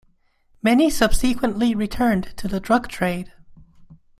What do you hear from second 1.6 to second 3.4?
returned to the drug trade.